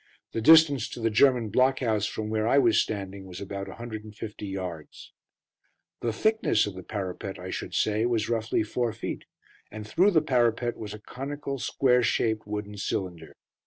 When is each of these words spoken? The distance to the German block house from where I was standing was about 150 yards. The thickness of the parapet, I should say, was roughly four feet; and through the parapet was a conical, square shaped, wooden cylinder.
The 0.31 0.41
distance 0.41 0.89
to 0.89 0.99
the 0.99 1.11
German 1.11 1.49
block 1.49 1.77
house 1.81 2.07
from 2.07 2.31
where 2.31 2.47
I 2.47 2.57
was 2.57 2.81
standing 2.81 3.27
was 3.27 3.39
about 3.39 3.67
150 3.67 4.47
yards. 4.47 5.13
The 5.99 6.11
thickness 6.11 6.65
of 6.65 6.73
the 6.73 6.81
parapet, 6.81 7.37
I 7.37 7.51
should 7.51 7.75
say, 7.75 8.07
was 8.07 8.27
roughly 8.27 8.63
four 8.63 8.93
feet; 8.93 9.25
and 9.69 9.87
through 9.87 10.09
the 10.09 10.23
parapet 10.23 10.75
was 10.75 10.95
a 10.95 10.99
conical, 10.99 11.59
square 11.59 12.01
shaped, 12.01 12.47
wooden 12.47 12.77
cylinder. 12.77 13.35